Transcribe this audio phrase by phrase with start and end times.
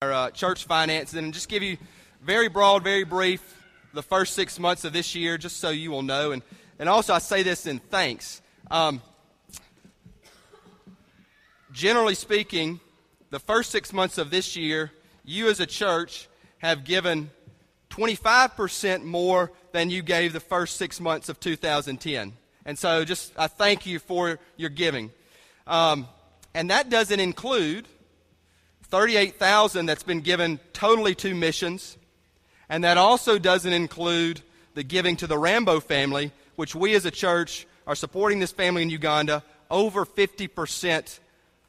[0.00, 1.76] our uh, church finances and just give you
[2.22, 3.60] very broad, very brief
[3.92, 6.30] the first six months of this year, just so you will know.
[6.30, 6.40] And,
[6.78, 8.40] and also, I say this in thanks.
[8.70, 9.02] Um,
[11.72, 12.78] generally speaking,
[13.30, 14.92] the first six months of this year,
[15.24, 16.28] you as a church
[16.58, 17.32] have given
[17.90, 22.34] 25% more than you gave the first six months of 2010.
[22.64, 25.10] And so, just I thank you for your giving.
[25.66, 26.06] Um,
[26.54, 27.88] and that doesn't include
[28.88, 31.96] 38,000 that's been given totally to missions.
[32.68, 34.42] And that also doesn't include
[34.74, 38.82] the giving to the Rambo family, which we as a church are supporting this family
[38.82, 41.18] in Uganda over 50%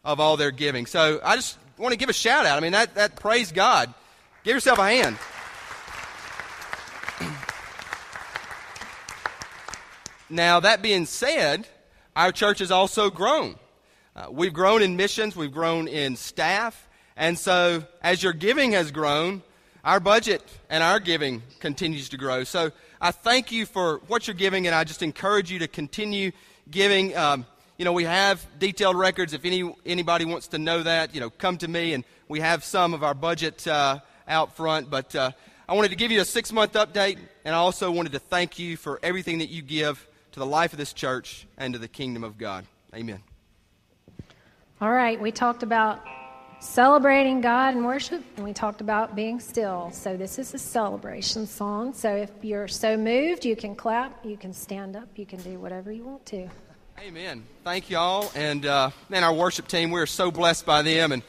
[0.03, 0.85] of all their giving.
[0.85, 2.57] So I just want to give a shout out.
[2.57, 3.93] I mean, that, that praise God.
[4.43, 5.17] Give yourself a hand.
[10.29, 11.67] now, that being said,
[12.15, 13.55] our church has also grown.
[14.15, 16.88] Uh, we've grown in missions, we've grown in staff,
[17.19, 19.43] and so, as your giving has grown,
[19.83, 22.45] our budget and our giving continues to grow.
[22.45, 22.71] So,
[23.01, 26.31] I thank you for what you're giving, and I just encourage you to continue
[26.71, 27.15] giving.
[27.17, 27.45] Um,
[27.77, 29.33] you know, we have detailed records.
[29.33, 32.63] If any, anybody wants to know that, you know, come to me, and we have
[32.63, 34.89] some of our budget uh, out front.
[34.89, 35.31] But uh,
[35.67, 38.59] I wanted to give you a six month update, and I also wanted to thank
[38.59, 41.89] you for everything that you give to the life of this church and to the
[41.89, 42.65] kingdom of God.
[42.95, 43.21] Amen.
[44.79, 46.01] All right, we talked about
[46.59, 49.91] celebrating God and worship, and we talked about being still.
[49.91, 51.93] So, this is a celebration song.
[51.93, 55.59] So, if you're so moved, you can clap, you can stand up, you can do
[55.59, 56.49] whatever you want to.
[57.01, 57.45] Amen.
[57.63, 58.29] Thank you all.
[58.35, 61.13] And uh, man, our worship team, we're so blessed by them.
[61.13, 61.23] And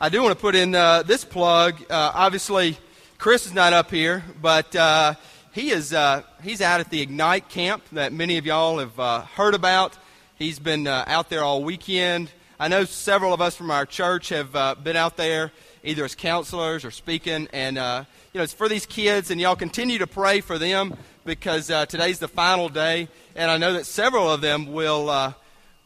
[0.00, 1.80] I do want to put in uh, this plug.
[1.88, 2.76] Uh, obviously,
[3.18, 5.14] Chris is not up here, but uh,
[5.52, 9.20] he is uh, he's out at the Ignite camp that many of y'all have uh,
[9.20, 9.96] heard about.
[10.34, 12.28] He's been out there all weekend.
[12.60, 16.14] I know several of us from our church have uh, been out there either as
[16.14, 20.06] counselors or speaking, and uh, you know it's for these kids, and y'all continue to
[20.06, 24.42] pray for them because uh, today's the final day, and I know that several of
[24.42, 25.32] them will uh,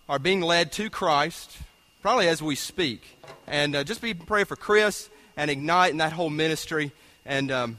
[0.08, 1.56] are being led to Christ
[2.02, 6.12] probably as we speak, and uh, just be praying for Chris and Ignite and that
[6.12, 6.92] whole ministry,
[7.24, 7.78] and um,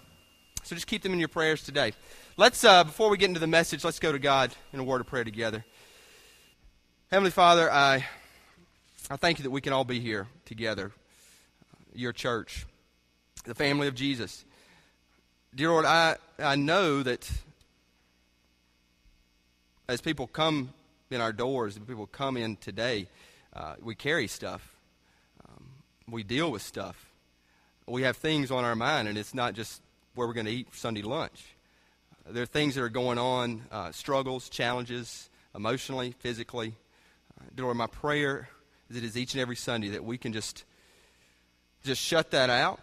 [0.63, 1.93] so just keep them in your prayers today.
[2.37, 5.01] Let's uh, before we get into the message, let's go to God in a word
[5.01, 5.65] of prayer together.
[7.11, 8.05] Heavenly Father, I
[9.09, 10.91] I thank you that we can all be here together,
[11.95, 12.65] your church,
[13.45, 14.43] the family of Jesus.
[15.55, 17.31] Dear Lord, I, I know that
[19.87, 20.73] as people come
[21.09, 23.07] in our doors, people come in today,
[23.55, 24.75] uh, we carry stuff.
[25.47, 25.63] Um,
[26.09, 27.09] we deal with stuff.
[27.87, 29.81] We have things on our mind, and it's not just
[30.15, 31.45] where we're going to eat Sunday lunch.
[32.29, 36.73] There are things that are going on, uh, struggles, challenges, emotionally, physically.
[37.39, 38.49] Uh, dear Lord, my prayer
[38.89, 40.63] as it is each and every Sunday, that we can just,
[41.83, 42.79] just shut that out.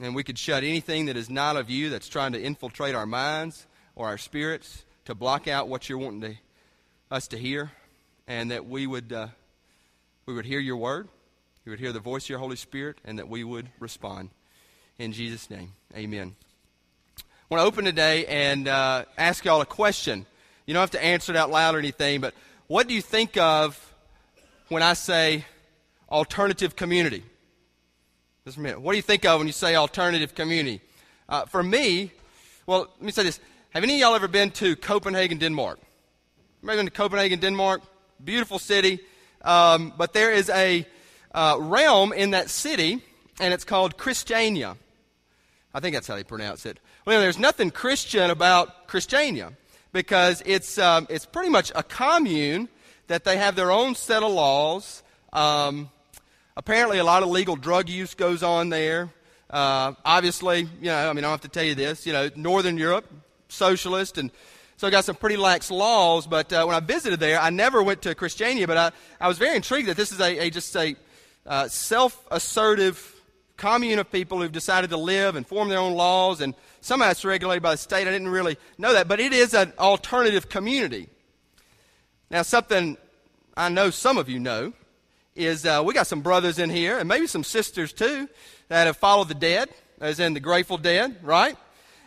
[0.00, 3.06] And we could shut anything that is not of you that's trying to infiltrate our
[3.06, 6.34] minds or our spirits to block out what you're wanting to,
[7.10, 7.72] us to hear.
[8.26, 9.28] And that we would, uh,
[10.24, 11.08] we would hear your word,
[11.64, 14.30] we would hear the voice of your Holy Spirit, and that we would respond.
[14.98, 16.36] In Jesus' name, amen.
[17.18, 20.26] I want to open today and uh, ask y'all a question.
[20.66, 22.34] You don't have to answer it out loud or anything, but
[22.68, 23.89] what do you think of
[24.70, 25.44] when I say
[26.08, 27.24] alternative community?
[28.44, 28.80] Just a minute.
[28.80, 30.80] What do you think of when you say alternative community?
[31.28, 32.12] Uh, for me,
[32.66, 33.40] well, let me say this.
[33.70, 35.80] Have any of y'all ever been to Copenhagen, Denmark?
[36.62, 37.82] Maybe been to Copenhagen, Denmark?
[38.22, 39.00] Beautiful city.
[39.42, 40.86] Um, but there is a
[41.34, 43.02] uh, realm in that city,
[43.40, 44.76] and it's called Christiania.
[45.74, 46.78] I think that's how they pronounce it.
[47.06, 49.52] Well, there's nothing Christian about Christiania
[49.92, 52.68] because it's, um, it's pretty much a commune
[53.10, 55.02] that they have their own set of laws.
[55.32, 55.90] Um,
[56.56, 59.10] apparently, a lot of legal drug use goes on there.
[59.50, 62.06] Uh, obviously, you know, I mean, I have to tell you this.
[62.06, 63.12] You know, Northern Europe,
[63.48, 64.30] socialist, and
[64.76, 66.28] so I got some pretty lax laws.
[66.28, 69.38] But uh, when I visited there, I never went to Christiania, but I, I was
[69.38, 70.94] very intrigued that this is a, a just a
[71.46, 73.16] uh, self-assertive
[73.56, 77.24] commune of people who've decided to live and form their own laws, and somehow it's
[77.24, 78.06] regulated by the state.
[78.06, 81.08] I didn't really know that, but it is an alternative community.
[82.30, 82.96] Now, something
[83.60, 84.72] I know some of you know
[85.36, 88.26] is uh, we got some brothers in here, and maybe some sisters too,
[88.68, 89.68] that have followed the dead,
[90.00, 91.58] as in the Grateful Dead, right?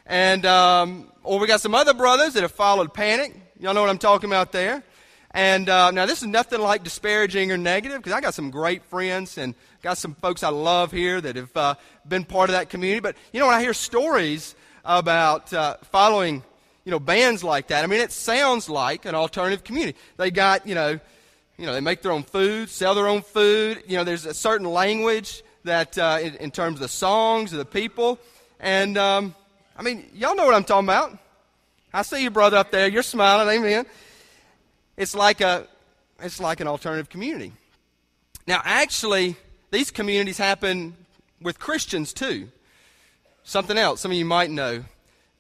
[0.08, 3.36] And um, or we got some other brothers that have followed Panic.
[3.60, 4.82] Y'all know what I'm talking about there.
[5.30, 8.84] And uh, now this is nothing like disparaging or negative because I got some great
[8.86, 9.54] friends and
[9.84, 11.76] got some folks I love here that have uh,
[12.08, 13.00] been part of that community.
[13.00, 16.42] But you know when I hear stories about uh, following
[16.84, 17.84] you know, bands like that.
[17.84, 19.98] I mean, it sounds like an alternative community.
[20.18, 21.00] They got, you know,
[21.58, 23.84] you know, they make their own food, sell their own food.
[23.88, 27.60] You know, there's a certain language that uh, in, in, terms of the songs, of
[27.60, 28.20] the people.
[28.60, 29.36] And, um,
[29.78, 31.18] I mean, y'all know what I'm talking about.
[31.94, 32.88] I see your brother up there.
[32.88, 33.48] You're smiling.
[33.56, 33.86] Amen.
[34.98, 35.68] It's like, a,
[36.20, 37.54] it's like an alternative community.
[38.48, 39.36] Now, actually,
[39.72, 40.96] these communities happen
[41.42, 42.50] with Christians too.
[43.44, 44.84] Something else, some of you might know.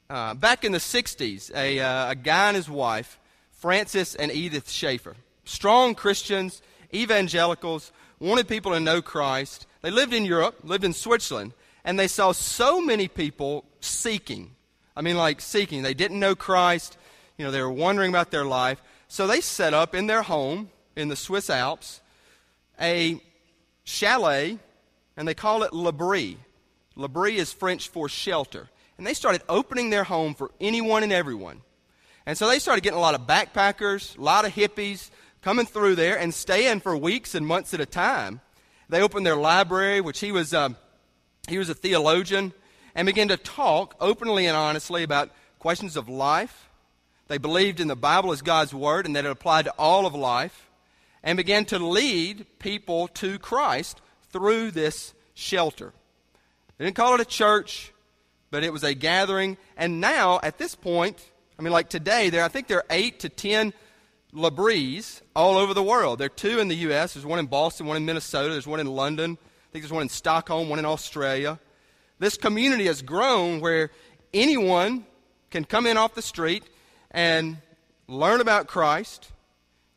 [0.09, 3.19] Uh, back in the 60s, a, uh, a guy and his wife,
[3.51, 6.61] Francis and Edith Schaeffer, strong Christians,
[6.93, 9.67] evangelicals, wanted people to know Christ.
[9.81, 11.53] They lived in Europe, lived in Switzerland,
[11.83, 14.51] and they saw so many people seeking.
[14.95, 15.81] I mean, like seeking.
[15.81, 16.97] They didn't know Christ.
[17.37, 18.81] You know, they were wondering about their life.
[19.07, 22.01] So they set up in their home in the Swiss Alps
[22.79, 23.21] a
[23.83, 24.57] chalet,
[25.17, 26.37] and they call it l'abri.
[26.95, 28.69] L'abri is French for shelter.
[28.97, 31.61] And they started opening their home for anyone and everyone.
[32.25, 35.09] And so they started getting a lot of backpackers, a lot of hippies
[35.43, 38.39] coming through there and staying for weeks and months at a time.
[38.87, 40.77] They opened their library, which he was, um,
[41.49, 42.53] he was a theologian,
[42.95, 46.69] and began to talk openly and honestly about questions of life.
[47.27, 50.15] They believed in the Bible as God's Word and that it applied to all of
[50.15, 50.69] life
[51.23, 54.01] and began to lead people to Christ
[54.31, 55.93] through this shelter.
[56.77, 57.91] They didn't call it a church,
[58.49, 59.57] but it was a gathering.
[59.75, 61.17] And now, at this point,
[61.57, 63.73] I mean, like today, there I think there are eight to ten
[64.33, 66.19] L'Abris all over the world.
[66.19, 67.13] There are two in the U.S.
[67.13, 68.51] There's one in Boston, one in Minnesota.
[68.51, 69.37] There's one in London.
[69.39, 71.59] I think there's one in Stockholm, one in Australia.
[72.19, 73.91] This community has grown where
[74.33, 75.05] anyone
[75.51, 76.63] can come in off the street
[77.11, 77.57] and
[78.07, 79.31] learn about Christ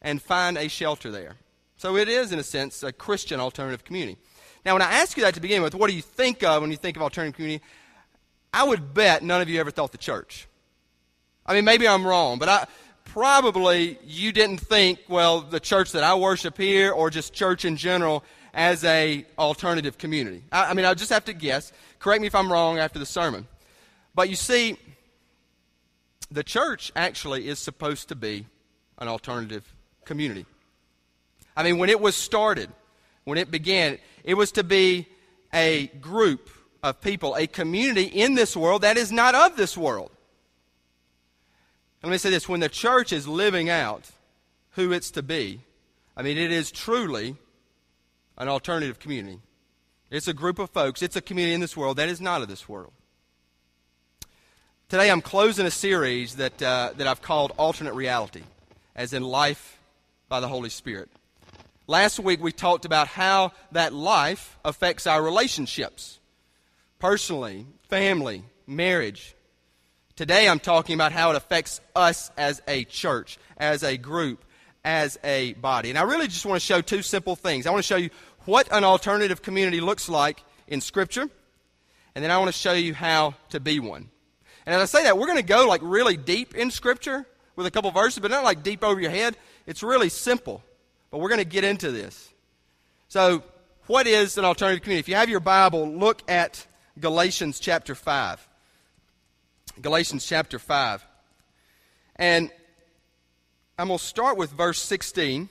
[0.03, 1.37] and find a shelter there.
[1.79, 4.19] So it is, in a sense, a Christian alternative community.
[4.65, 6.71] Now, when I ask you that to begin with, what do you think of when
[6.71, 7.65] you think of alternative community?
[8.53, 10.47] I would bet none of you ever thought the church.
[11.45, 12.67] I mean, maybe I'm wrong, but I
[13.07, 17.77] probably you didn't think, well, the church that I worship here or just church in
[17.77, 18.23] general
[18.53, 20.43] as a alternative community.
[20.53, 21.73] I, I mean, I just have to guess.
[21.99, 23.47] Correct me if I'm wrong after the sermon.
[24.15, 24.77] But you see,
[26.31, 28.47] the church actually is supposed to be
[28.99, 29.75] an alternative
[30.05, 30.47] community.
[31.57, 32.71] I mean, when it was started,
[33.25, 35.07] when it began, it was to be
[35.53, 36.51] a group
[36.83, 40.11] of people, a community in this world that is not of this world.
[42.07, 44.09] Let me say this when the church is living out
[44.77, 45.63] who it's to be,
[46.17, 47.35] I mean, it is truly
[48.39, 49.41] an alternative community.
[50.09, 52.49] It's a group of folks, it's a community in this world that is not of
[52.49, 52.93] this world.
[54.89, 58.45] Today I'm closing a series that, uh, that I've called Alternate Reality,
[58.95, 59.77] as in life
[60.29, 61.11] by the Holy Spirit.
[61.89, 66.21] Last week we talked about how that life affects our relationships
[67.01, 69.35] personally, family, marriage.
[70.17, 74.47] Today I'm talking about how it affects us as a church, as a group,
[74.83, 75.91] as a body.
[75.91, 77.67] And I really just want to show two simple things.
[77.67, 78.09] I want to show you
[78.47, 81.29] what an alternative community looks like in Scripture,
[82.15, 84.09] and then I want to show you how to be one.
[84.65, 87.67] And as I say that, we're going to go like really deep in Scripture with
[87.67, 89.37] a couple verses, but not like deep over your head.
[89.67, 90.63] It's really simple,
[91.11, 92.33] but we're going to get into this.
[93.09, 93.43] So,
[93.87, 95.01] what is an alternative community?
[95.01, 96.67] If you have your Bible, look at
[96.99, 98.46] Galatians chapter 5.
[99.81, 101.05] Galatians chapter 5.
[102.17, 102.51] And
[103.79, 105.49] I'm going to start with verse 16,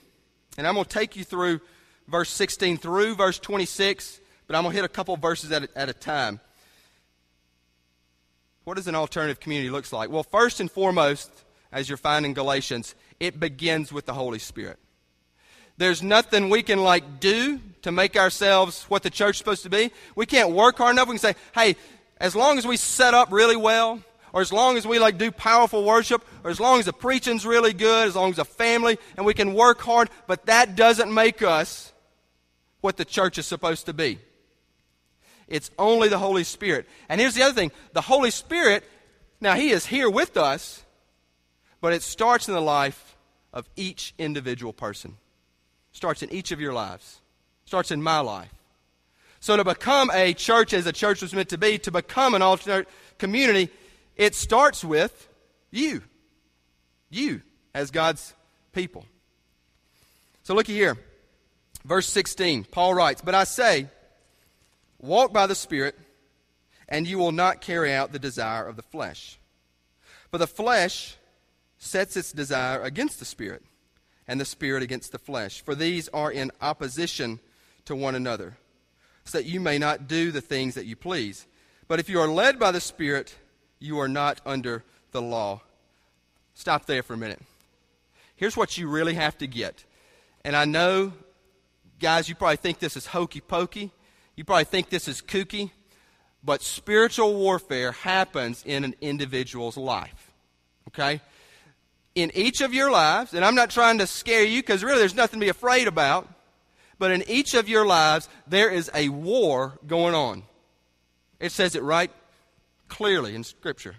[0.58, 1.60] and I'm going to take you through
[2.08, 5.68] verse 16 through verse 26, but I'm going to hit a couple verses at a,
[5.76, 6.40] at a time.
[8.64, 10.10] What does an alternative community looks like?
[10.10, 11.30] Well, first and foremost,
[11.70, 14.78] as you're finding Galatians, it begins with the Holy Spirit.
[15.78, 19.70] There's nothing we can like do to make ourselves what the church is supposed to
[19.70, 19.92] be.
[20.16, 21.06] We can't work hard enough.
[21.06, 21.76] We can say, hey,
[22.18, 24.00] as long as we set up really well,
[24.32, 27.46] or as long as we like do powerful worship, or as long as the preaching's
[27.46, 31.12] really good, as long as the family, and we can work hard, but that doesn't
[31.12, 31.92] make us
[32.80, 34.18] what the church is supposed to be.
[35.48, 36.86] It's only the Holy Spirit.
[37.08, 38.84] And here's the other thing the Holy Spirit,
[39.40, 40.84] now He is here with us,
[41.80, 43.16] but it starts in the life
[43.52, 45.16] of each individual person.
[45.92, 47.20] Starts in each of your lives.
[47.64, 48.52] Starts in my life.
[49.40, 52.42] So to become a church as a church was meant to be, to become an
[52.42, 53.70] alternate community,
[54.16, 55.28] it starts with
[55.70, 56.02] you.
[57.10, 57.42] You
[57.74, 58.34] as God's
[58.72, 59.04] people.
[60.42, 60.96] So looky here.
[61.84, 63.86] Verse 16, Paul writes, But I say,
[64.98, 65.96] walk by the Spirit,
[66.88, 69.38] and you will not carry out the desire of the flesh.
[70.30, 71.16] For the flesh
[71.78, 73.62] sets its desire against the Spirit,
[74.26, 75.60] and the Spirit against the flesh.
[75.62, 77.38] For these are in opposition
[77.84, 78.56] to one another,
[79.24, 81.46] so that you may not do the things that you please.
[81.86, 83.36] But if you are led by the Spirit,
[83.78, 85.60] you are not under the law.
[86.54, 87.40] Stop there for a minute.
[88.36, 89.84] Here's what you really have to get.
[90.44, 91.12] And I know,
[92.00, 93.90] guys, you probably think this is hokey pokey.
[94.36, 95.70] You probably think this is kooky,
[96.44, 100.32] but spiritual warfare happens in an individual's life.
[100.88, 101.20] Okay?
[102.14, 105.14] In each of your lives, and I'm not trying to scare you because really there's
[105.14, 106.28] nothing to be afraid about,
[106.98, 110.42] but in each of your lives, there is a war going on.
[111.40, 112.10] It says it right
[112.88, 113.96] clearly in Scripture.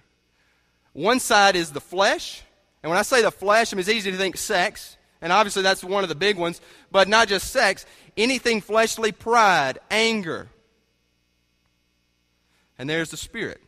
[0.93, 2.43] One side is the flesh,
[2.81, 5.61] and when I say the flesh, I mean it's easy to think sex, and obviously
[5.61, 10.49] that's one of the big ones, but not just sex, anything fleshly, pride, anger.
[12.79, 13.61] And there's the spirit.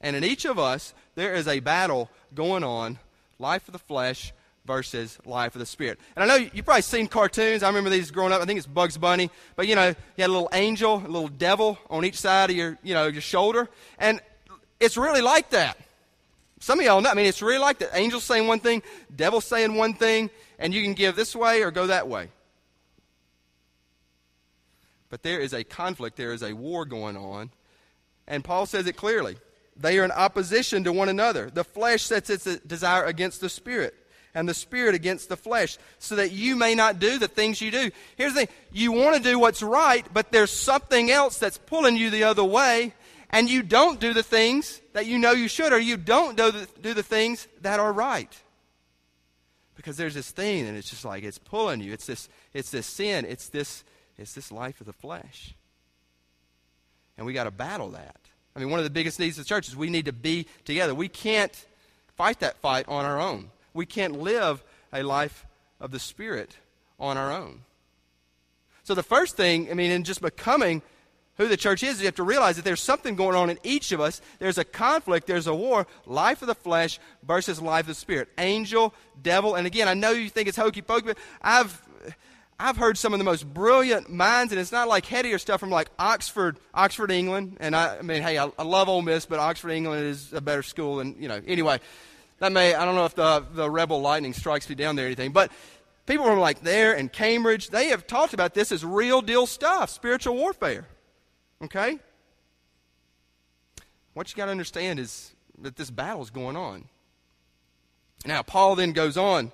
[0.00, 2.98] And in each of us, there is a battle going on
[3.38, 4.32] life of the flesh
[4.68, 5.98] versus life of the spirit.
[6.14, 7.64] And I know you've probably seen cartoons.
[7.64, 8.40] I remember these growing up.
[8.40, 9.30] I think it's Bugs Bunny.
[9.56, 12.56] But you know, you had a little angel, a little devil on each side of
[12.56, 13.68] your, you know, your shoulder.
[13.98, 14.20] And
[14.78, 15.78] it's really like that.
[16.60, 17.10] Some of y'all know.
[17.10, 17.90] I mean, it's really like that.
[17.94, 18.82] Angels saying one thing,
[19.14, 22.28] devil saying one thing, and you can give this way or go that way.
[25.08, 27.50] But there is a conflict, there is a war going on.
[28.26, 29.38] And Paul says it clearly.
[29.74, 31.50] They are in opposition to one another.
[31.50, 33.94] The flesh sets its desire against the spirit,
[34.38, 37.72] and the spirit against the flesh, so that you may not do the things you
[37.72, 37.90] do.
[38.16, 41.96] Here's the thing you want to do what's right, but there's something else that's pulling
[41.96, 42.94] you the other way,
[43.30, 46.52] and you don't do the things that you know you should, or you don't do
[46.52, 48.32] the, do the things that are right.
[49.74, 51.92] Because there's this thing, and it's just like it's pulling you.
[51.92, 53.24] It's this, it's this sin.
[53.24, 53.82] It's this,
[54.16, 55.54] it's this life of the flesh.
[57.16, 58.20] And we got to battle that.
[58.54, 60.46] I mean, one of the biggest needs of the church is we need to be
[60.64, 60.94] together.
[60.94, 61.52] We can't
[62.16, 63.50] fight that fight on our own.
[63.78, 65.46] We can't live a life
[65.78, 66.56] of the Spirit
[66.98, 67.60] on our own.
[68.82, 70.82] So, the first thing, I mean, in just becoming
[71.36, 73.92] who the church is, you have to realize that there's something going on in each
[73.92, 74.20] of us.
[74.40, 78.28] There's a conflict, there's a war, life of the flesh versus life of the spirit.
[78.36, 78.92] Angel,
[79.22, 81.80] devil, and again, I know you think it's hokey pokey, but I've
[82.58, 85.70] I've heard some of the most brilliant minds, and it's not like headier stuff from
[85.70, 87.58] like Oxford, Oxford, England.
[87.60, 90.40] And I, I mean, hey, I, I love Ole Miss, but Oxford, England is a
[90.40, 91.40] better school And you know.
[91.46, 91.78] Anyway,
[92.38, 95.08] that may I don't know if the the rebel lightning strikes me down there or
[95.08, 95.50] anything, but
[96.06, 99.90] people from like there and Cambridge, they have talked about this as real deal stuff,
[99.90, 100.86] spiritual warfare.
[101.62, 101.98] Okay?
[104.14, 106.84] What you got to understand is that this battle is going on.
[108.26, 109.52] Now, Paul then goes on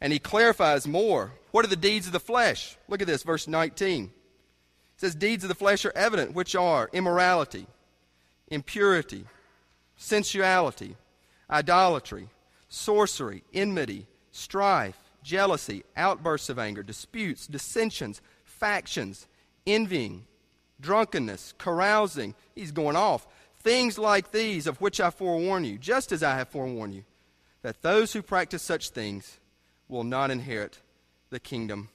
[0.00, 1.32] and he clarifies more.
[1.50, 2.76] What are the deeds of the flesh?
[2.88, 4.04] Look at this, verse 19.
[4.04, 4.10] It
[4.96, 7.66] says, Deeds of the flesh are evident, which are immorality,
[8.48, 9.24] impurity,
[9.96, 10.96] sensuality,
[11.50, 12.28] idolatry,
[12.68, 19.26] sorcery, enmity, strife, jealousy, outbursts of anger, disputes, dissensions, factions,
[19.66, 20.26] envying
[20.80, 22.34] drunkenness, carousing.
[22.54, 23.26] He's going off.
[23.60, 27.04] Things like these, of which I forewarn you, just as I have forewarned you,
[27.62, 29.38] that those who practice such things
[29.88, 30.78] will not inherit
[31.30, 31.88] the kingdom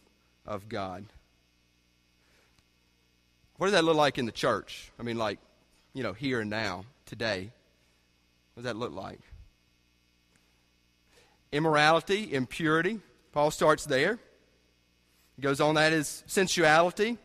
[0.45, 1.05] of God.
[3.57, 4.91] What does that look like in the church?
[4.99, 5.37] I mean, like,
[5.93, 7.51] you know, here and now, today.
[8.53, 9.19] What does that look like?
[11.51, 12.99] Immorality, impurity.
[13.31, 14.19] Paul starts there.
[15.35, 17.17] He goes on, that is sensuality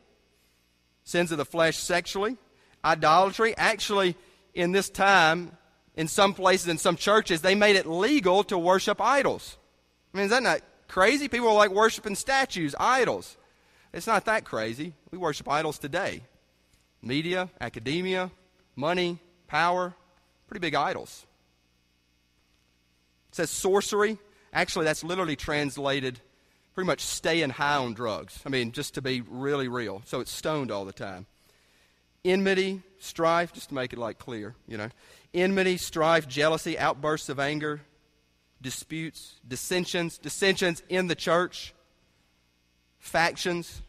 [1.05, 2.37] sins of the flesh sexually,
[2.85, 3.57] idolatry.
[3.57, 4.17] Actually,
[4.55, 5.57] in this time,
[5.95, 9.57] in some places, in some churches, they made it legal to worship idols.
[10.13, 11.29] I mean, is that not crazy?
[11.29, 13.37] People are like worshiping statues, idols.
[13.93, 14.95] It's not that crazy.
[15.13, 16.23] We worship idols today.
[17.01, 18.31] Media, academia,
[18.75, 19.95] money, power,
[20.49, 21.27] pretty big idols.
[23.35, 24.17] Says sorcery.
[24.53, 26.21] Actually, that's literally translated
[26.73, 28.41] pretty much staying high on drugs.
[28.47, 30.03] I mean, just to be really real.
[30.05, 31.27] So it's stoned all the time.
[32.25, 34.89] Enmity, strife, just to make it like clear, you know.
[35.35, 37.81] Enmity, strife, jealousy, outbursts of anger,
[38.63, 41.75] disputes, dissensions, dissensions in the church,
[43.01, 43.83] factions.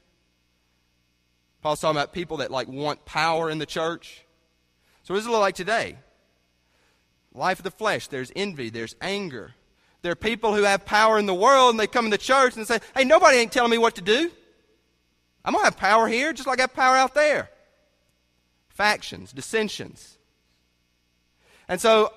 [1.62, 4.26] Paul's talking about people that like want power in the church.
[5.04, 5.98] So what does it look like today?
[7.36, 9.54] Life of the flesh, there's envy, there's anger,
[10.06, 12.56] there are people who have power in the world and they come in the church
[12.58, 14.30] and say, hey, nobody ain't telling me what to do.
[15.44, 17.50] I'm going to have power here just like I have power out there.
[18.70, 20.20] Factions, dissensions.
[21.68, 22.14] And so,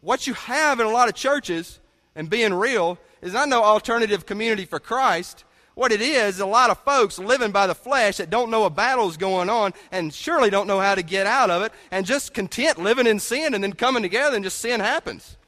[0.00, 1.78] what you have in a lot of churches,
[2.16, 5.44] and being real, is not no alternative community for Christ.
[5.80, 8.64] What it is, is a lot of folks living by the flesh that don't know
[8.64, 11.72] a battle is going on and surely don't know how to get out of it
[11.90, 15.38] and just content living in sin and then coming together and just sin happens.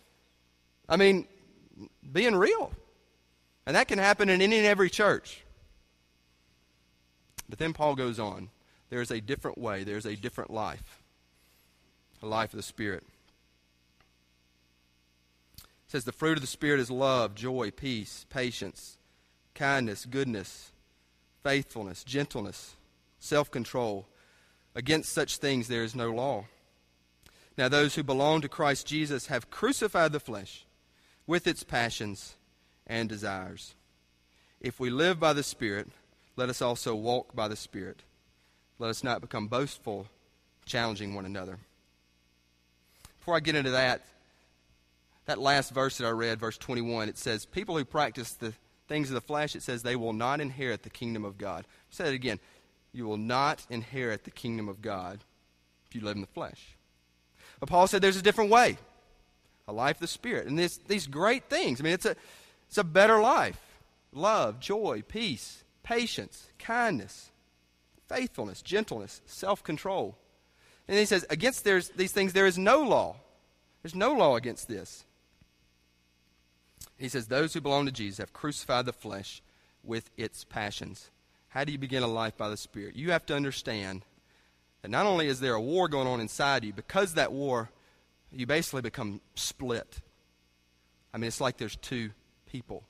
[0.89, 1.27] I mean,
[2.11, 2.73] being real.
[3.67, 5.45] And that can happen in any and every church.
[7.47, 8.49] But then Paul goes on.
[8.89, 11.03] There's a different way, there's a different life,
[12.23, 13.05] a life of the Spirit.
[15.59, 18.97] It says, The fruit of the Spirit is love, joy, peace, patience,
[19.55, 20.73] kindness, goodness,
[21.43, 22.77] faithfulness, gentleness,
[23.19, 24.07] self control.
[24.75, 26.47] Against such things there is no law.
[27.59, 30.65] Now, those who belong to Christ Jesus have crucified the flesh
[31.27, 32.37] with its passions
[32.87, 33.75] and desires.
[34.61, 35.89] If we live by the Spirit,
[36.37, 38.03] let us also walk by the Spirit.
[38.79, 40.07] Let us not become boastful,
[40.65, 41.59] challenging one another.
[43.19, 44.03] Before I get into that,
[45.27, 48.55] that last verse that I read, verse 21, it says, People who practice the
[48.89, 51.67] things of the flesh, it says, they will not inherit the kingdom of God.
[51.91, 52.41] Say it again.
[52.93, 55.25] You will not inherit the kingdom of God
[55.87, 56.77] if you live in the flesh.
[57.61, 58.79] But Paul said there's a different way
[59.69, 60.47] a life of the Spirit.
[60.47, 61.81] And this, these great things.
[61.81, 62.17] I mean, it's a,
[62.69, 63.61] it's a better life
[64.13, 67.31] love, joy, peace, patience, kindness,
[68.09, 70.17] faithfulness, gentleness, self control.
[70.89, 73.17] And he says, against these things there is no law.
[73.83, 75.05] There's no law against this.
[77.03, 79.43] He says, Those who belong to Jesus have crucified the flesh
[79.83, 81.11] with its passions.
[81.49, 82.95] How do you begin a life by the Spirit?
[82.95, 84.05] You have to understand
[84.81, 87.71] that not only is there a war going on inside you, because that war,
[88.31, 90.01] you basically become split.
[91.13, 92.11] I mean, it's like there's two
[92.47, 92.85] people.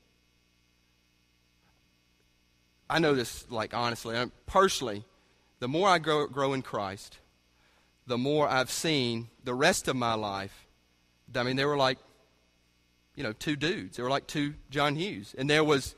[2.91, 4.15] I know this, like, honestly,
[4.45, 5.07] personally,
[5.59, 7.19] the more I grow, grow in Christ,
[8.07, 10.67] the more I've seen the rest of my life.
[11.35, 11.97] I mean, they were like,
[13.15, 13.97] you know, two dudes.
[13.97, 15.35] They were like two John Hughes.
[15.37, 15.95] And there was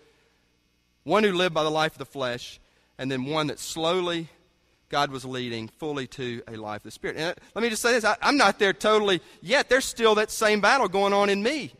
[1.05, 2.61] one who lived by the life of the flesh,
[2.99, 4.29] and then one that slowly
[4.89, 7.17] God was leading fully to a life of the Spirit.
[7.17, 9.69] And uh, let me just say this I, am not there totally yet.
[9.69, 11.73] There's still that same battle going on in me,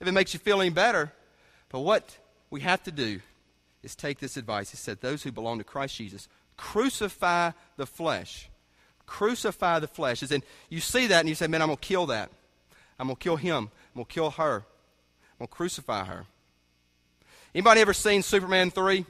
[0.00, 1.12] if it makes you feel any better.
[1.68, 2.16] But what
[2.50, 3.20] we have to do
[3.82, 4.70] is take this advice.
[4.70, 8.48] He said, Those who belong to Christ Jesus, crucify the flesh.
[9.06, 10.22] Crucify the flesh.
[10.22, 12.30] As in, you see that and you say, Man, I'm going to kill that.
[12.98, 13.70] I'm going to kill him.
[13.94, 14.56] I'm going to kill her.
[14.56, 16.24] I'm going to crucify her.
[17.54, 19.04] Anybody ever seen Superman 3?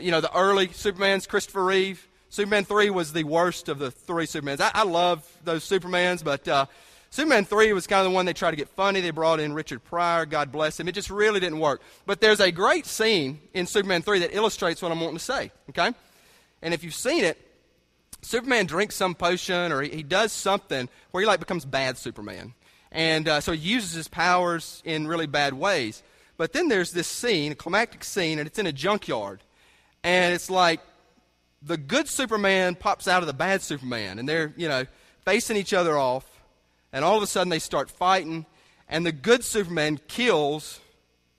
[0.00, 2.06] you know, the early Supermans, Christopher Reeve.
[2.28, 4.60] Superman 3 was the worst of the three Supermans.
[4.60, 6.66] I, I love those Supermans, but uh,
[7.10, 9.00] Superman 3 was kind of the one they tried to get funny.
[9.00, 10.86] They brought in Richard Pryor, God bless him.
[10.86, 11.82] It just really didn't work.
[12.06, 15.50] But there's a great scene in Superman 3 that illustrates what I'm wanting to say,
[15.70, 15.92] okay?
[16.62, 17.36] And if you've seen it,
[18.22, 22.54] Superman drinks some potion or he, he does something where he like becomes bad Superman.
[22.92, 26.02] And uh, so he uses his powers in really bad ways.
[26.36, 29.40] But then there's this scene, a climactic scene, and it's in a junkyard.
[30.02, 30.80] And it's like
[31.62, 34.86] the good Superman pops out of the bad Superman, and they're, you know,
[35.24, 36.26] facing each other off.
[36.92, 38.46] And all of a sudden they start fighting,
[38.88, 40.80] and the good Superman kills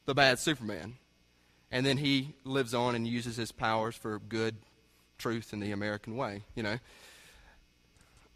[0.05, 0.95] the bad Superman.
[1.71, 4.55] And then he lives on and uses his powers for good
[5.21, 6.77] truth in the American way, you know.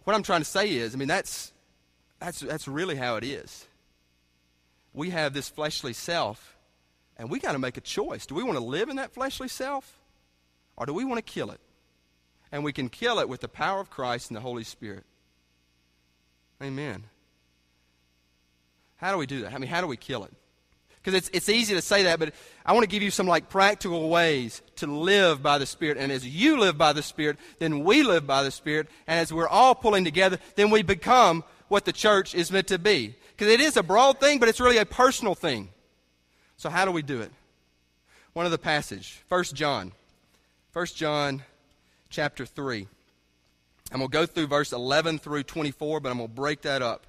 [0.03, 1.51] What I'm trying to say is, I mean, that's,
[2.19, 3.65] that's, that's really how it is.
[4.93, 6.55] We have this fleshly self,
[7.17, 8.25] and we got to make a choice.
[8.25, 9.99] Do we want to live in that fleshly self,
[10.77, 11.59] or do we want to kill it?
[12.51, 15.03] And we can kill it with the power of Christ and the Holy Spirit.
[16.61, 17.03] Amen.
[18.97, 19.53] How do we do that?
[19.53, 20.33] I mean, how do we kill it?
[21.05, 22.33] Because it's, it's easy to say that, but
[22.65, 25.99] I want to give you some like practical ways to live by the Spirit.
[25.99, 28.87] And as you live by the Spirit, then we live by the Spirit.
[29.05, 32.79] And as we're all pulling together, then we become what the church is meant to
[32.79, 33.15] be.
[33.37, 35.69] Because it is a broad thing, but it's really a personal thing.
[36.57, 37.31] So how do we do it?
[38.33, 39.91] One of the passage, 1 John.
[40.73, 41.43] 1 John
[42.09, 42.87] chapter 3.
[43.91, 46.81] I'm going to go through verse 11 through 24, but I'm going to break that
[46.81, 47.05] up.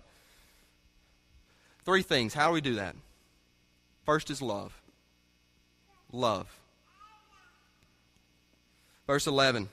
[1.87, 2.35] Three things.
[2.35, 2.95] How do we do that?
[4.07, 4.81] First is love.
[6.12, 6.47] Love.
[9.07, 9.69] Verse 11.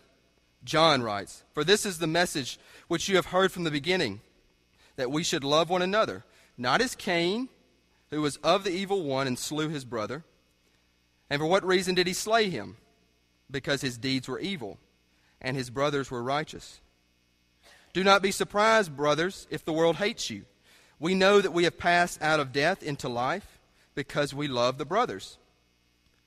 [0.64, 4.22] John writes, For this is the message which you have heard from the beginning,
[4.96, 6.24] that we should love one another,
[6.58, 7.48] not as Cain,
[8.10, 10.24] who was of the evil one and slew his brother.
[11.30, 12.78] And for what reason did he slay him?
[13.52, 14.80] Because his deeds were evil,
[15.42, 16.82] and his brothers were righteous.
[17.94, 20.46] Do not be surprised, brothers, if the world hates you.
[21.00, 23.60] We know that we have passed out of death into life
[23.96, 25.38] because we love the brothers.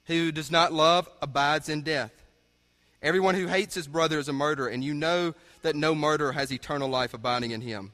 [0.05, 2.13] He Who does not love abides in death.
[3.03, 6.53] Everyone who hates his brother is a murderer, and you know that no murderer has
[6.53, 7.93] eternal life abiding in him.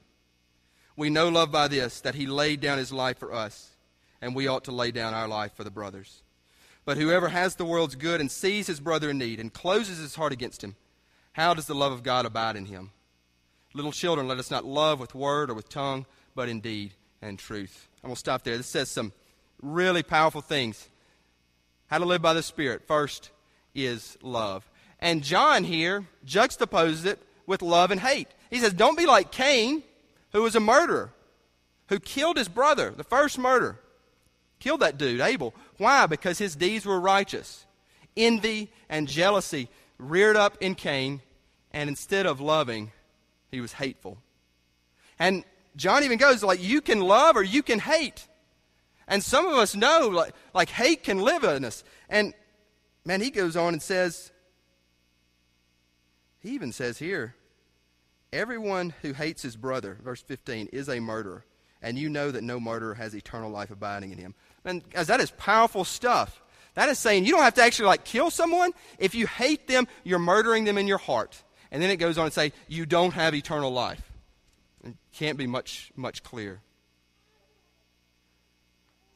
[0.97, 3.71] We know love by this, that he laid down his life for us,
[4.21, 6.23] and we ought to lay down our life for the brothers.
[6.85, 10.15] But whoever has the world's good and sees his brother in need and closes his
[10.15, 10.77] heart against him,
[11.33, 12.91] how does the love of God abide in him?
[13.75, 16.05] Little children, let us not love with word or with tongue,
[16.35, 17.89] but in deed and truth.
[18.03, 18.57] I'm going to stop there.
[18.57, 19.13] This says some
[19.63, 20.89] really powerful things.
[21.87, 22.87] How to live by the Spirit.
[22.87, 23.31] First
[23.75, 24.69] is love.
[24.99, 28.29] And John here juxtaposes it with love and hate.
[28.51, 29.83] He says, Don't be like Cain,
[30.33, 31.13] who was a murderer,
[31.89, 33.79] who killed his brother, the first murder.
[34.59, 35.55] Killed that dude, Abel.
[35.79, 36.07] Why?
[36.07, 37.67] Because his deeds were righteous.
[38.17, 41.21] Envy and jealousy reared up in Cain,
[41.73, 42.93] and instead of loving,
[43.51, 44.19] he was hateful.
[45.19, 45.45] And
[45.77, 48.27] John even goes like, you can love or you can hate.
[49.09, 51.85] And some of us know like, like hate can live in us.
[52.09, 52.35] And
[53.05, 54.31] man, he goes on and says,
[56.41, 57.35] he even says here,
[58.33, 61.45] everyone who hates his brother, verse 15, is a murderer.
[61.81, 64.35] And you know that no murderer has eternal life abiding in him.
[64.65, 66.41] And guys, that is powerful stuff.
[66.75, 68.73] That is saying you don't have to actually like kill someone.
[68.99, 71.43] If you hate them, you're murdering them in your heart.
[71.71, 74.03] And then it goes on to say you don't have eternal life.
[74.85, 76.61] It can't be much much clearer.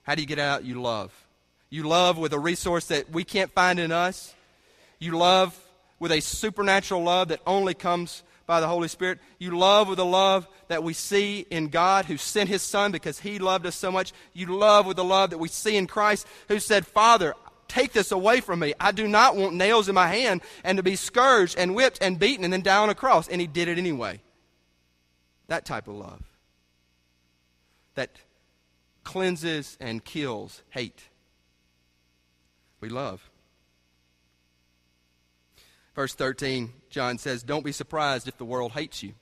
[0.06, 0.64] How do you get out?
[0.64, 1.12] You love.
[1.68, 4.34] You love with a resource that we can't find in us.
[5.00, 5.58] You love
[5.98, 9.18] with a supernatural love that only comes by the Holy Spirit.
[9.40, 13.18] You love with a love that we see in God who sent his Son because
[13.18, 14.12] he loved us so much.
[14.32, 17.34] You love with the love that we see in Christ who said, Father,
[17.66, 18.74] take this away from me.
[18.78, 22.16] I do not want nails in my hand and to be scourged and whipped and
[22.16, 23.26] beaten and then die on a cross.
[23.26, 24.20] And he did it anyway.
[25.48, 26.22] That type of love.
[27.96, 28.10] That
[29.06, 31.00] cleanses and kills hate.
[32.80, 33.30] We love.
[35.94, 39.14] Verse 13, John says, Don't be surprised if the world hates you.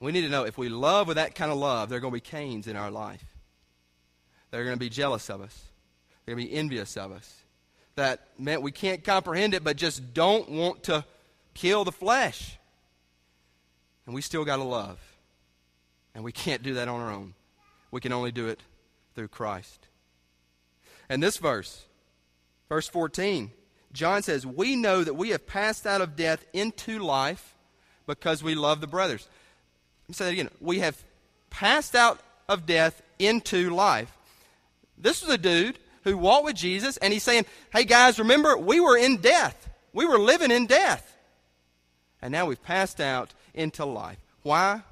[0.00, 2.12] We need to know if we love with that kind of love, there are going
[2.12, 3.24] to be Cains in our life.
[4.50, 5.56] They're going to be jealous of us.
[6.24, 7.32] They're going to be envious of us.
[7.94, 11.04] That meant we can't comprehend it, but just don't want to
[11.54, 12.58] kill the flesh.
[14.06, 14.98] And we still got to love.
[16.14, 17.34] And we can't do that on our own.
[17.92, 18.60] We can only do it
[19.14, 19.86] through Christ.
[21.08, 21.84] And this verse,
[22.68, 23.52] verse 14,
[23.92, 27.54] John says, We know that we have passed out of death into life
[28.06, 29.28] because we love the brothers.
[30.04, 30.50] Let me say that again.
[30.60, 31.00] We have
[31.50, 34.10] passed out of death into life.
[34.98, 38.80] This was a dude who walked with Jesus, and he's saying, Hey guys, remember, we
[38.80, 39.68] were in death.
[39.92, 41.08] We were living in death.
[42.22, 44.18] And now we've passed out into life.
[44.42, 44.82] Why?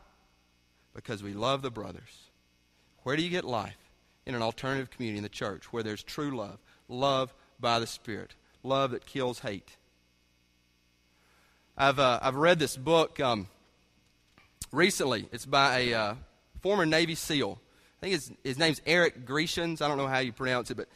[0.95, 2.30] Because we love the brothers.
[3.03, 3.77] Where do you get life?
[4.27, 6.59] In an alternative community in the church where there's true love,
[6.89, 9.77] love by the Spirit, love that kills hate.
[11.77, 13.49] I've, uh, I've read this book um,
[14.71, 15.27] recently.
[15.33, 16.15] It's by a uh,
[16.61, 17.59] former Navy SEAL.
[18.01, 19.83] I think his, his name's Eric Greitens.
[19.83, 20.89] I don't know how you pronounce it, but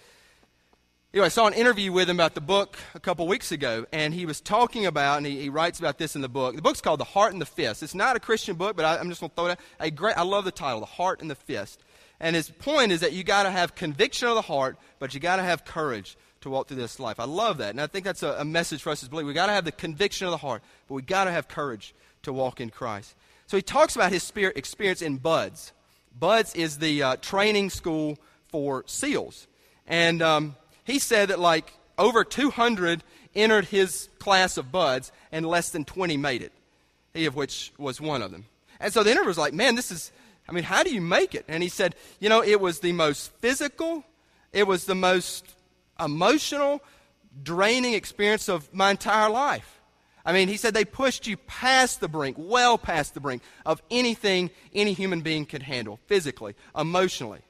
[1.13, 4.13] anyway, I saw an interview with him about the book a couple weeks ago, and
[4.13, 6.57] he was talking about, and he, he writes about this in the book.
[6.57, 7.83] The book's called The Heart and the Fist.
[7.83, 9.59] It's not a Christian book, but I, am just going to throw it out.
[9.81, 11.83] A great, I love the title, The Heart and the Fist.
[12.21, 15.21] And his point is that you got to have conviction of the heart, but you
[15.21, 17.19] got to have courage to walk through this life.
[17.19, 17.71] I love that.
[17.71, 19.29] And I think that's a, a message for us as believers.
[19.29, 21.95] we got to have the conviction of the heart, but we got to have courage
[22.23, 23.15] to walk in Christ.
[23.47, 25.73] So he talks about his spirit experience in BUDS.
[26.19, 29.47] BUDS is the uh, training school for SEALs.
[29.87, 33.03] And um, he said that like over 200
[33.35, 36.53] entered his class of BUDS and less than 20 made it,
[37.13, 38.47] he of which was one of them.
[38.81, 40.13] And so the interviewer was like, man, this is,
[40.49, 41.45] I mean, how do you make it?
[41.49, 44.05] And he said, you know, it was the most physical,
[44.53, 45.55] it was the most
[45.99, 46.83] emotional,
[47.43, 49.81] draining experience of my entire life.
[50.27, 53.83] I mean, he said they pushed you past the brink, well past the brink of
[53.91, 57.41] anything any human being could handle, physically, emotionally.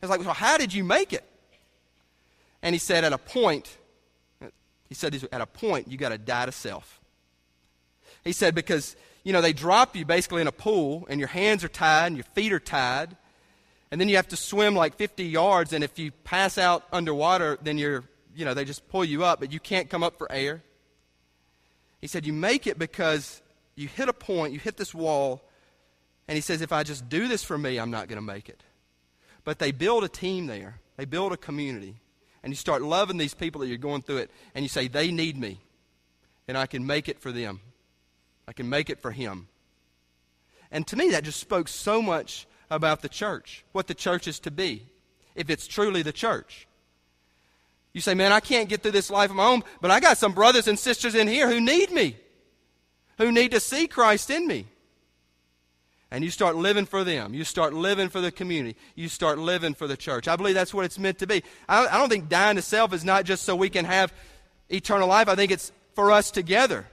[0.00, 1.24] It's like, well, how did you make it?
[2.62, 3.76] And he said, at a point,
[4.88, 7.00] he said, at a point, you got to die to self.
[8.22, 11.62] He said, because, you know, they drop you basically in a pool, and your hands
[11.64, 13.16] are tied, and your feet are tied,
[13.90, 17.58] and then you have to swim like 50 yards, and if you pass out underwater,
[17.62, 18.04] then you're,
[18.34, 20.62] you know, they just pull you up, but you can't come up for air.
[22.00, 23.42] He said, You make it because
[23.74, 25.42] you hit a point, you hit this wall,
[26.28, 28.48] and he says, If I just do this for me, I'm not going to make
[28.48, 28.62] it.
[29.44, 31.96] But they build a team there, they build a community,
[32.42, 35.10] and you start loving these people that you're going through it, and you say, They
[35.10, 35.60] need me,
[36.48, 37.60] and I can make it for them.
[38.50, 39.46] I can make it for him.
[40.72, 44.40] And to me, that just spoke so much about the church, what the church is
[44.40, 44.88] to be,
[45.36, 46.66] if it's truly the church.
[47.92, 50.18] You say, man, I can't get through this life of my own, but I got
[50.18, 52.16] some brothers and sisters in here who need me,
[53.18, 54.66] who need to see Christ in me.
[56.10, 57.32] And you start living for them.
[57.32, 58.76] You start living for the community.
[58.96, 60.26] You start living for the church.
[60.26, 61.44] I believe that's what it's meant to be.
[61.68, 64.12] I, I don't think dying to self is not just so we can have
[64.68, 65.28] eternal life.
[65.28, 66.88] I think it's for us together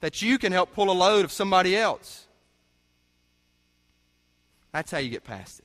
[0.00, 2.26] that you can help pull a load of somebody else.
[4.72, 5.64] That's how you get past it.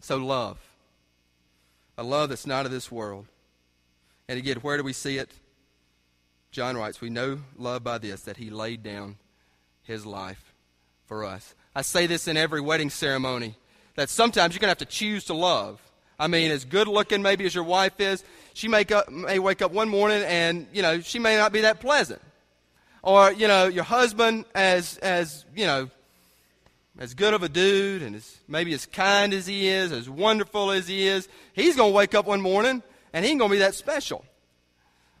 [0.00, 0.58] So, love.
[1.98, 3.26] A love that's not of this world.
[4.28, 5.30] And again, where do we see it?
[6.52, 9.16] John writes, We know love by this, that he laid down
[9.82, 10.54] his life
[11.06, 11.54] for us.
[11.74, 13.56] I say this in every wedding ceremony
[13.94, 15.80] that sometimes you're going to have to choose to love.
[16.22, 18.22] I mean, as good looking maybe as your wife is,
[18.54, 21.80] she may, may wake up one morning and, you know, she may not be that
[21.80, 22.22] pleasant.
[23.02, 25.90] Or, you know, your husband, as, as you know,
[26.96, 30.70] as good of a dude and as maybe as kind as he is, as wonderful
[30.70, 33.56] as he is, he's going to wake up one morning and he ain't going to
[33.56, 34.24] be that special.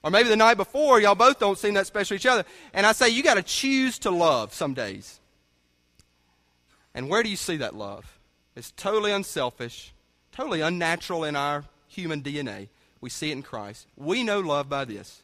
[0.04, 2.44] Or maybe the night before, y'all both don't seem that special to each other.
[2.72, 5.18] And I say, you got to choose to love some days.
[6.94, 8.20] And where do you see that love?
[8.54, 9.92] It's totally unselfish,
[10.32, 12.68] totally unnatural in our human DNA.
[13.00, 13.86] We see it in Christ.
[13.96, 15.22] We know love by this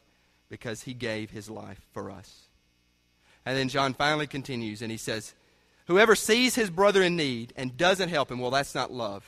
[0.49, 2.43] because he gave his life for us.
[3.45, 5.33] And then John finally continues and he says,
[5.87, 9.25] Whoever sees his brother in need and doesn't help him, well, that's not love.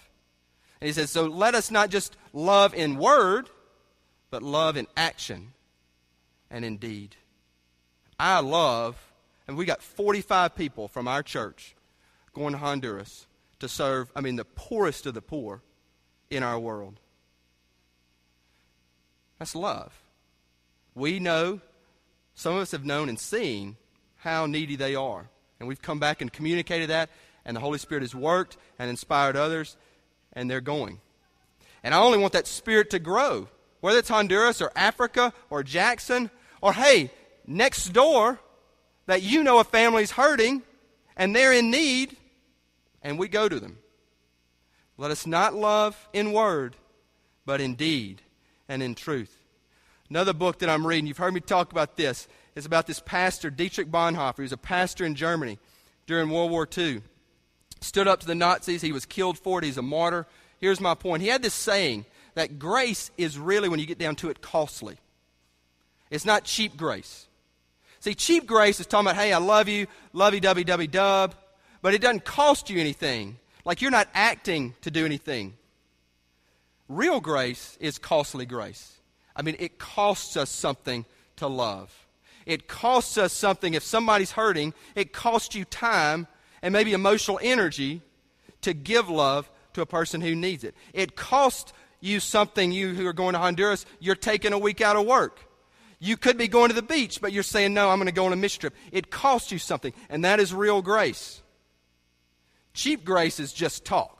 [0.80, 3.50] And he says, So let us not just love in word,
[4.30, 5.54] but love in action
[6.52, 7.16] and in deed.
[8.20, 9.12] I love,
[9.48, 11.76] and we got 45 people from our church
[12.34, 13.26] going to Honduras
[13.60, 15.62] to serve, I mean, the poorest of the poor
[16.32, 17.00] in our world.
[19.38, 20.02] That's love.
[20.96, 21.62] We know,
[22.34, 23.78] some of us have known and seen
[24.18, 25.30] how needy they are.
[25.60, 27.10] And we've come back and communicated that,
[27.46, 29.78] and the Holy Spirit has worked and inspired others,
[30.34, 31.00] and they're going.
[31.84, 33.48] And I only want that spirit to grow,
[33.80, 36.30] whether it's Honduras or Africa or Jackson,
[36.62, 37.12] or hey,
[37.46, 38.40] next door,
[39.08, 40.62] that you know a family's hurting
[41.18, 42.16] and they're in need,
[43.02, 43.78] and we go to them.
[45.02, 46.76] Let us not love in word,
[47.44, 48.22] but in deed
[48.70, 49.36] and in truth.
[50.12, 53.50] Another book that I'm reading, you've heard me talk about this, is about this pastor,
[53.50, 54.36] Dietrich Bonhoeffer.
[54.36, 55.58] He was a pastor in Germany
[56.06, 57.02] during World War II.
[57.80, 58.84] Stood up to the Nazis.
[58.84, 59.66] He was killed for it.
[59.66, 60.28] He's a martyr.
[60.60, 61.24] Here's my point.
[61.24, 64.98] He had this saying that grace is really, when you get down to it, costly.
[66.12, 67.26] It's not cheap grace.
[68.02, 71.34] See, cheap grace is talking about, hey, I love you, lovey dovey dovey dub,
[71.82, 73.40] but it doesn't cost you anything.
[73.66, 75.56] Like you're not acting to do anything.
[76.88, 78.98] Real grace is costly grace.
[79.36, 81.06] I mean, it costs us something
[81.38, 82.08] to love.
[82.46, 83.74] It costs us something.
[83.74, 86.28] If somebody's hurting, it costs you time
[86.62, 88.02] and maybe emotional energy
[88.62, 90.76] to give love to a person who needs it.
[90.94, 94.96] It costs you something, you who are going to Honduras, you're taking a week out
[94.96, 95.40] of work.
[96.00, 98.26] You could be going to the beach, but you're saying, no, I'm going to go
[98.26, 98.76] on a mission trip.
[98.92, 101.41] It costs you something, and that is real grace.
[102.74, 104.20] Cheap grace is just talk.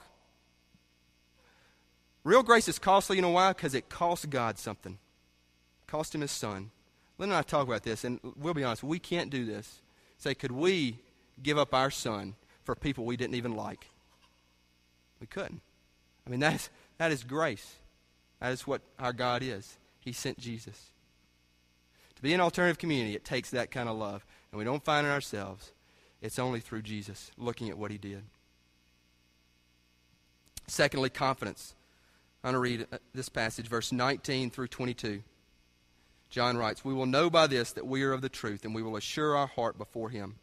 [2.24, 3.54] Real grace is costly, you know why?
[3.54, 4.94] Because it costs God something.
[4.94, 6.72] It cost him his son.
[7.18, 9.82] Lynn and I talk about this, and we'll be honest, we can't do this.
[10.18, 11.00] Say, could we
[11.42, 13.88] give up our son for people we didn't even like?
[15.20, 15.62] We couldn't.
[16.26, 17.76] I mean, that is, that is grace.
[18.40, 19.78] That is what our God is.
[20.00, 20.92] He sent Jesus.
[22.16, 24.26] To be an alternative community, it takes that kind of love.
[24.52, 25.72] And we don't find it ourselves.
[26.22, 28.24] It's only through Jesus, looking at what he did.
[30.68, 31.76] Secondly, confidence.
[32.44, 35.22] I'm going to read uh, this passage, verse 19 through 22.
[36.30, 38.82] John writes, We will know by this that we are of the truth, and we
[38.82, 40.36] will assure our heart before him.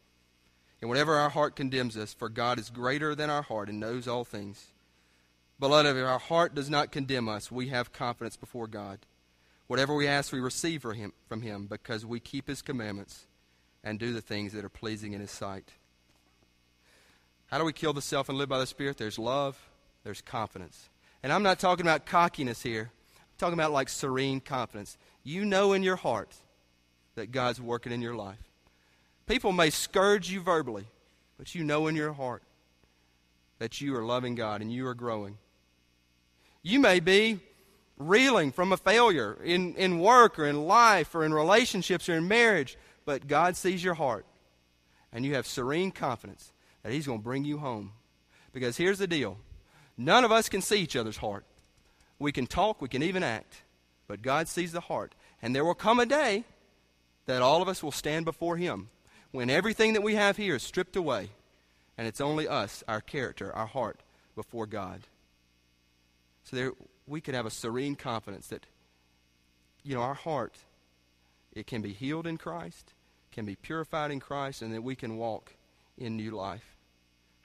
[0.81, 4.07] And whatever our heart condemns us, for God is greater than our heart and knows
[4.07, 4.67] all things.
[5.59, 8.99] Beloved, if our heart does not condemn us, we have confidence before God.
[9.67, 13.25] Whatever we ask, we receive him, from him because we keep his commandments
[13.83, 15.73] and do the things that are pleasing in his sight.
[17.47, 18.97] How do we kill the self and live by the Spirit?
[18.97, 19.68] There's love,
[20.03, 20.89] there's confidence.
[21.23, 22.91] And I'm not talking about cockiness here.
[23.17, 24.97] I'm talking about like serene confidence.
[25.23, 26.33] You know in your heart
[27.15, 28.39] that God's working in your life.
[29.27, 30.85] People may scourge you verbally,
[31.37, 32.43] but you know in your heart
[33.59, 35.37] that you are loving God and you are growing.
[36.63, 37.39] You may be
[37.97, 42.27] reeling from a failure in, in work or in life or in relationships or in
[42.27, 44.25] marriage, but God sees your heart.
[45.11, 47.91] And you have serene confidence that He's going to bring you home.
[48.53, 49.37] Because here's the deal
[49.99, 51.45] none of us can see each other's heart.
[52.17, 53.61] We can talk, we can even act,
[54.07, 55.13] but God sees the heart.
[55.41, 56.43] And there will come a day
[57.25, 58.89] that all of us will stand before Him
[59.31, 61.29] when everything that we have here is stripped away
[61.97, 63.99] and it's only us, our character, our heart
[64.35, 65.01] before God.
[66.45, 66.71] So there,
[67.07, 68.65] we could have a serene confidence that,
[69.83, 70.55] you know, our heart,
[71.53, 72.93] it can be healed in Christ,
[73.31, 75.53] can be purified in Christ, and that we can walk
[75.97, 76.77] in new life.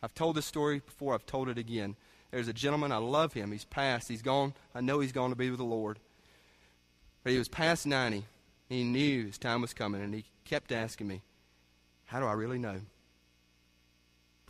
[0.02, 1.96] I've told this story before, I've told it again.
[2.34, 3.52] There's a gentleman, I love him.
[3.52, 4.54] He's passed, he's gone.
[4.74, 6.00] I know he's gone to be with the Lord.
[7.22, 8.24] But he was past 90.
[8.68, 11.22] He knew his time was coming, and he kept asking me,
[12.06, 12.80] How do I really know?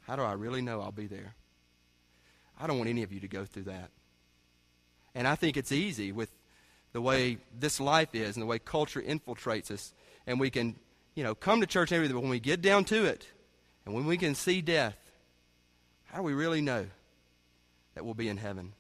[0.07, 1.35] How do I really know I'll be there?
[2.59, 3.90] I don't want any of you to go through that.
[5.14, 6.31] And I think it's easy with
[6.94, 9.92] the way this life is and the way culture infiltrates us.
[10.27, 10.77] And we can,
[11.14, 13.27] you know, come to church and everything, but when we get down to it,
[13.85, 14.97] and when we can see death,
[16.07, 16.87] how do we really know
[17.94, 18.72] that we'll be in heaven?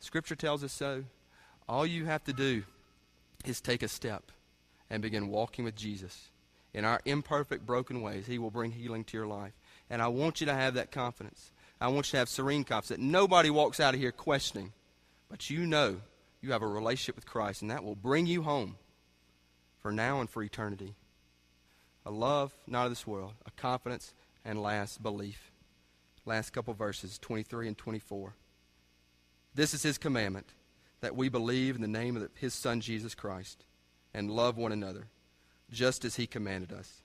[0.00, 1.04] Scripture tells us so.
[1.68, 2.64] All you have to do
[3.44, 4.30] is take a step
[4.90, 6.28] and begin walking with Jesus.
[6.72, 9.52] In our imperfect, broken ways, He will bring healing to your life.
[9.90, 11.52] And I want you to have that confidence.
[11.80, 14.72] I want you to have serene confidence that nobody walks out of here questioning,
[15.28, 16.00] but you know
[16.40, 18.76] you have a relationship with Christ, and that will bring you home
[19.80, 20.94] for now and for eternity.
[22.04, 24.12] A love not of this world, a confidence,
[24.44, 25.50] and last, belief.
[26.28, 28.34] Last couple verses, 23 and 24.
[29.54, 30.48] This is his commandment
[31.00, 33.64] that we believe in the name of his Son, Jesus Christ,
[34.12, 35.06] and love one another,
[35.70, 37.00] just as he commanded us.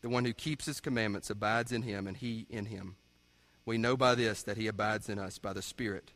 [0.00, 2.96] The one who keeps his commandments abides in him, and he in him.
[3.64, 6.10] We know by this that he abides in us by the Spirit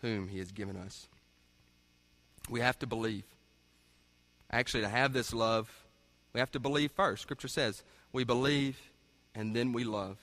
[0.00, 1.06] whom he has given us.
[2.50, 3.26] We have to believe.
[4.50, 5.70] Actually, to have this love,
[6.32, 7.22] we have to believe first.
[7.22, 8.76] Scripture says we believe
[9.36, 10.16] and then we love.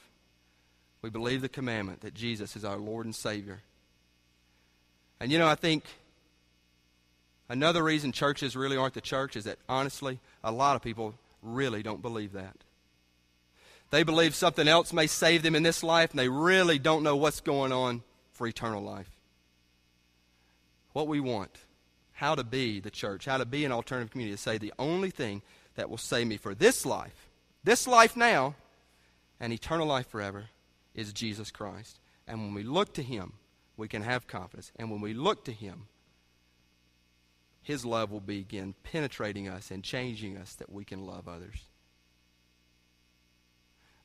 [1.03, 3.59] We believe the commandment that Jesus is our Lord and Savior.
[5.19, 5.83] And you know, I think
[7.49, 11.83] another reason churches really aren't the church is that honestly, a lot of people really
[11.83, 12.55] don't believe that.
[13.91, 17.17] They believe something else may save them in this life, and they really don't know
[17.17, 19.11] what's going on for eternal life.
[20.93, 21.51] What we want
[22.13, 25.09] how to be the church, how to be an alternative community, to say the only
[25.09, 25.41] thing
[25.75, 27.27] that will save me for this life,
[27.63, 28.55] this life now,
[29.39, 30.45] and eternal life forever
[30.95, 31.99] is Jesus Christ.
[32.27, 33.33] And when we look to Him,
[33.77, 34.71] we can have confidence.
[34.75, 35.87] And when we look to Him,
[37.61, 41.63] His love will begin penetrating us and changing us that we can love others.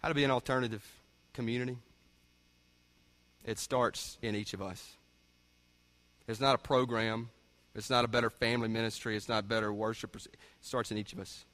[0.02, 0.84] How to be an alternative
[1.34, 1.78] community?
[3.44, 4.96] It starts in each of us.
[6.26, 7.30] It's not a program.
[7.74, 9.16] It's not a better family ministry.
[9.16, 10.26] It's not better worshipers.
[10.26, 11.44] It starts in each of us.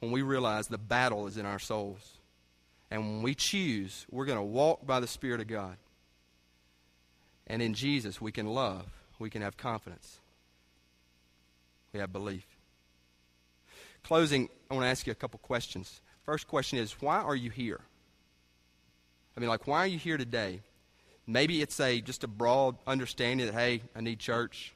[0.00, 2.17] When we realize the battle is in our souls.
[2.90, 5.76] And when we choose, we're going to walk by the Spirit of God.
[7.46, 8.86] And in Jesus, we can love.
[9.18, 10.20] We can have confidence.
[11.92, 12.46] We have belief.
[14.04, 16.00] Closing, I want to ask you a couple questions.
[16.24, 17.80] First question is why are you here?
[19.36, 20.60] I mean, like, why are you here today?
[21.26, 24.74] Maybe it's a just a broad understanding that, hey, I need church.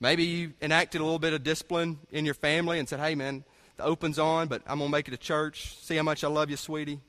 [0.00, 3.44] Maybe you enacted a little bit of discipline in your family and said, hey, man,
[3.76, 5.76] the open's on, but I'm going to make it a church.
[5.78, 7.00] See how much I love you, sweetie.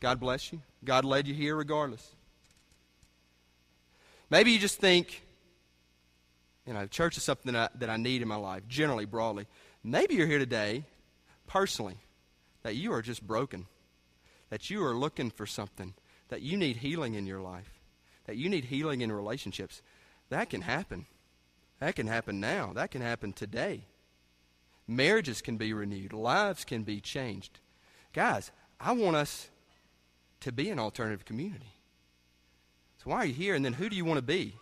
[0.00, 0.60] God bless you.
[0.84, 2.14] God led you here regardless.
[4.30, 5.22] Maybe you just think,
[6.66, 9.46] you know, church is something that I, that I need in my life, generally, broadly.
[9.84, 10.84] Maybe you're here today,
[11.46, 11.96] personally,
[12.62, 13.66] that you are just broken,
[14.50, 15.94] that you are looking for something,
[16.28, 17.80] that you need healing in your life,
[18.26, 19.80] that you need healing in relationships.
[20.28, 21.06] That can happen.
[21.78, 22.72] That can happen now.
[22.74, 23.84] That can happen today.
[24.88, 27.58] Marriages can be renewed, lives can be changed.
[28.12, 29.48] Guys, I want us
[30.40, 31.74] to be an alternative community.
[33.02, 33.54] So, why are you here?
[33.54, 34.54] And then, who do you want to be?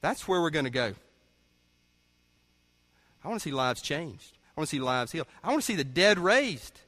[0.00, 0.94] That's where we're going to go.
[3.24, 4.38] I want to see lives changed.
[4.56, 5.26] I want to see lives healed.
[5.42, 6.80] I want to see the dead raised.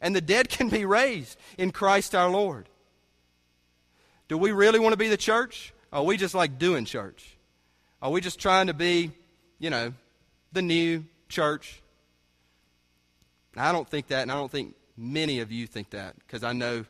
[0.00, 2.68] And the dead can be raised in Christ our Lord.
[4.28, 5.72] Do we really want to be the church?
[5.92, 7.36] Are we just like doing church?
[8.02, 9.12] Are we just trying to be,
[9.58, 9.92] you know,
[10.52, 11.82] the new church?
[13.56, 16.52] I don't think that, and I don't think many of you think that, because I
[16.52, 16.84] know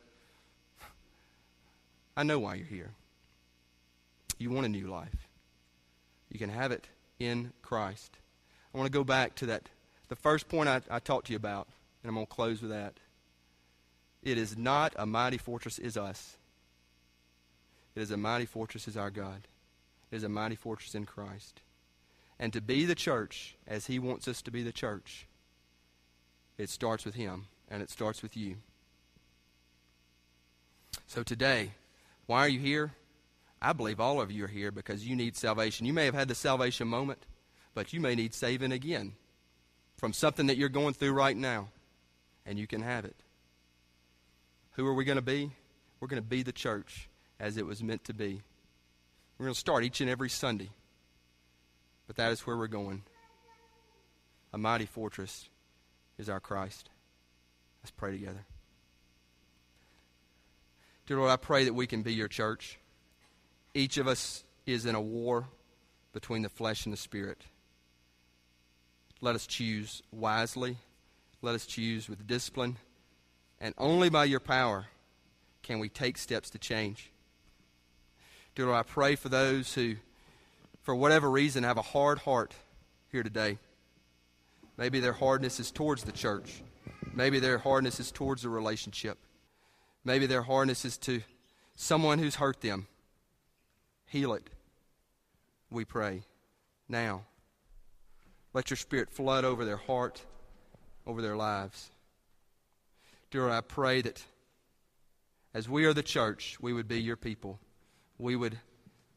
[2.15, 2.89] I know why you're here.
[4.39, 5.27] You want a new life.
[6.31, 6.87] You can have it
[7.19, 8.17] in Christ.
[8.73, 9.69] I want to go back to that
[10.09, 11.67] the first point I, I talked to you about,
[12.01, 12.93] and I'm going to close with that.
[14.23, 16.37] It is not a mighty fortress is us.
[17.95, 19.47] It is a mighty fortress is our God
[20.11, 21.61] It is a mighty fortress in Christ.
[22.39, 25.27] And to be the church as He wants us to be the church,
[26.57, 28.57] it starts with Him and it starts with you.
[31.07, 31.71] So today,
[32.25, 32.93] why are you here?
[33.61, 35.85] I believe all of you are here because you need salvation.
[35.85, 37.25] You may have had the salvation moment,
[37.73, 39.13] but you may need saving again
[39.97, 41.69] from something that you're going through right now,
[42.45, 43.15] and you can have it.
[44.73, 45.51] Who are we going to be?
[45.99, 48.41] We're going to be the church as it was meant to be.
[49.37, 50.69] We're going to start each and every Sunday.
[52.07, 53.03] But that is where we're going.
[54.53, 55.49] A mighty fortress
[56.17, 56.89] is our Christ.
[57.83, 58.45] Let's pray together.
[61.05, 62.79] Dear Lord, I pray that we can be your church.
[63.73, 65.47] Each of us is in a war
[66.11, 67.43] between the flesh and the spirit.
[69.21, 70.77] Let us choose wisely.
[71.41, 72.77] Let us choose with discipline.
[73.59, 74.87] And only by your power
[75.63, 77.11] can we take steps to change.
[78.55, 79.95] Dear Lord, I pray for those who,
[80.87, 82.53] for whatever reason, have a hard heart
[83.11, 83.57] here today.
[84.77, 86.63] Maybe their hardness is towards the church.
[87.13, 89.17] Maybe their hardness is towards a relationship.
[90.05, 91.23] Maybe their hardness is to
[91.75, 92.87] someone who's hurt them.
[94.05, 94.49] Heal it
[95.69, 96.21] we pray,
[96.87, 97.23] now.
[98.53, 100.23] Let your Spirit flood over their heart,
[101.05, 101.91] over their lives.
[103.29, 104.23] Dear, I pray that
[105.53, 107.59] as we are the church, we would be your people.
[108.17, 108.57] We would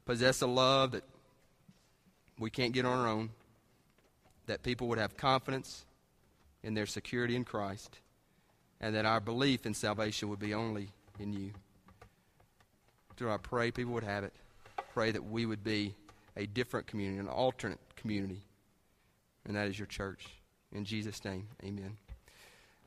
[0.04, 1.04] possess a love that
[2.40, 3.30] we can't get on our own,
[4.46, 5.84] that people would have confidence
[6.64, 7.98] in their security in Christ,
[8.80, 10.88] and that our belief in salvation would be only
[11.20, 11.52] in you.
[13.16, 14.32] Dear, I pray people would have it.
[14.94, 15.94] Pray that we would be
[16.36, 18.40] a different community, an alternate community,
[19.46, 20.26] and that is your church.
[20.72, 21.96] In Jesus' name, amen.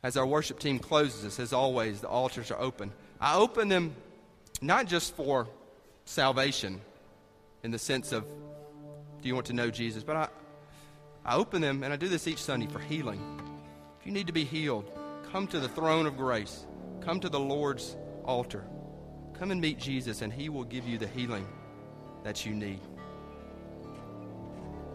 [0.02, 2.92] As our worship team closes us, as always, the altars are open.
[3.22, 3.96] I open them
[4.62, 5.48] not just for
[6.06, 6.82] salvation
[7.64, 8.26] in the sense of
[9.24, 10.28] do you want to know Jesus, but I,
[11.26, 13.22] I open them, and I do this each Sunday for healing.
[13.98, 14.92] If you need to be healed,
[15.32, 16.66] come to the throne of grace,
[17.00, 17.96] come to the Lord's
[18.26, 18.66] altar.
[19.34, 21.48] Come and meet Jesus, and He will give you the healing
[22.26, 22.82] that you need.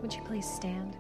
[0.03, 0.99] Would you please stand?